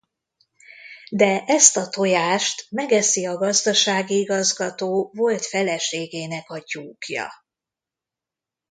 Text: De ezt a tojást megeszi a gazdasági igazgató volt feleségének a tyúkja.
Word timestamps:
De 1.11 1.43
ezt 1.45 1.77
a 1.77 1.87
tojást 1.87 2.71
megeszi 2.71 3.25
a 3.27 3.37
gazdasági 3.37 4.19
igazgató 4.19 5.11
volt 5.13 5.45
feleségének 5.45 6.49
a 6.49 6.63
tyúkja. 6.63 7.31